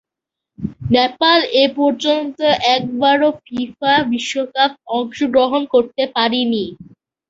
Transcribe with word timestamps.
নেপাল 0.91 1.39
এপর্যন্ত 1.65 2.39
একবারও 2.75 3.29
ফিফা 3.43 3.93
বিশ্বকাপে 4.11 4.79
অংশগ্রহণ 4.97 5.61
করতে 5.73 6.03
পারেনি। 6.15 6.65